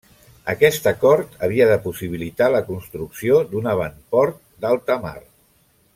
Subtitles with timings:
[0.53, 5.17] Aquest acord havia de possibilitar la construcció d'un avantport d'alta mar.